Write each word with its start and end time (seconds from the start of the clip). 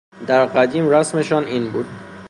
درقدیم 0.27 0.89
رسمشان 0.89 1.43
این 1.45 1.71
بود 1.71 1.85